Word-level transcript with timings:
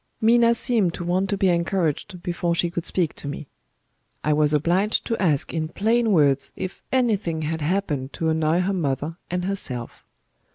Minna 0.19 0.55
seemed 0.55 0.95
to 0.95 1.03
want 1.03 1.29
to 1.29 1.37
be 1.37 1.49
encouraged 1.49 2.23
before 2.23 2.55
she 2.55 2.71
could 2.71 2.87
speak 2.87 3.13
to 3.17 3.27
me. 3.27 3.45
I 4.23 4.33
was 4.33 4.51
obliged 4.51 5.05
to 5.05 5.21
ask 5.21 5.53
in 5.53 5.67
plain 5.67 6.11
words 6.11 6.51
if 6.55 6.81
anything 6.91 7.43
had 7.43 7.61
happened 7.61 8.11
to 8.13 8.29
annoy 8.29 8.61
her 8.61 8.73
mother 8.73 9.17
and 9.29 9.45
herself. 9.45 10.03